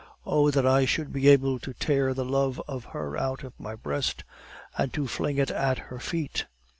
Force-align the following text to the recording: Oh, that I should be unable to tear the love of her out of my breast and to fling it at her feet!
Oh, 0.25 0.49
that 0.49 0.65
I 0.65 0.85
should 0.85 1.13
be 1.13 1.27
unable 1.27 1.59
to 1.59 1.75
tear 1.75 2.15
the 2.15 2.25
love 2.25 2.59
of 2.67 2.85
her 2.85 3.15
out 3.17 3.43
of 3.43 3.53
my 3.59 3.75
breast 3.75 4.23
and 4.75 4.91
to 4.93 5.05
fling 5.05 5.37
it 5.37 5.51
at 5.51 5.77
her 5.93 5.99
feet! 5.99 6.47